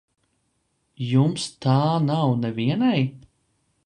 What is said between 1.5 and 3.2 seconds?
tā nav nevienai?